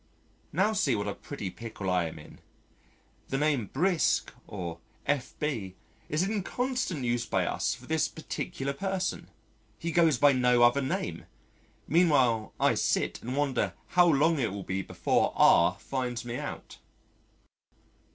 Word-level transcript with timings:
Now 0.51 0.73
see 0.73 0.95
what 0.95 1.07
a 1.07 1.13
pretty 1.13 1.51
pickle 1.51 1.87
I 1.87 2.05
am 2.05 2.17
in: 2.17 2.39
the 3.29 3.37
name 3.37 3.67
"Brisk" 3.67 4.33
or 4.47 4.79
"F.B." 5.05 5.75
is 6.09 6.23
in 6.23 6.41
constant 6.41 7.05
use 7.05 7.27
by 7.27 7.45
us 7.45 7.75
for 7.75 7.85
this 7.85 8.07
particular 8.07 8.73
person 8.73 9.29
he 9.77 9.91
goes 9.91 10.17
by 10.17 10.31
no 10.33 10.63
other 10.63 10.81
name, 10.81 11.25
meanwhile 11.87 12.51
I 12.59 12.73
sit 12.73 13.21
and 13.21 13.37
wonder 13.37 13.73
how 13.89 14.07
long 14.07 14.39
it 14.39 14.51
will 14.51 14.63
be 14.63 14.81
before 14.81 15.33
R 15.35 15.77
finds 15.77 16.25
me 16.25 16.37
out. 16.37 16.79